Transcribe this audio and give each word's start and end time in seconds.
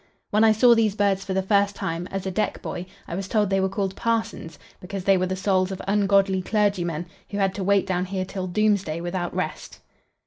When 0.31 0.43
I 0.43 0.51
saw 0.51 0.73
these 0.73 0.95
birds 0.95 1.23
for 1.23 1.35
the 1.35 1.43
first 1.43 1.75
time, 1.75 2.07
as 2.09 2.25
a 2.25 2.31
deck 2.31 2.63
boy, 2.63 2.87
I 3.07 3.13
was 3.13 3.27
told 3.27 3.51
they 3.51 3.59
were 3.61 3.69
called 3.69 3.95
parsons, 3.95 4.57
because 4.79 5.03
they 5.03 5.15
were 5.15 5.27
the 5.27 5.35
souls 5.35 5.71
of 5.71 5.79
ungodly 5.87 6.41
clergymen, 6.41 7.05
who 7.29 7.37
had 7.37 7.53
to 7.53 7.63
wait 7.63 7.85
down 7.85 8.05
here 8.05 8.25
till 8.25 8.47
doomsday 8.47 8.99
without 8.99 9.31
rest. 9.35 9.79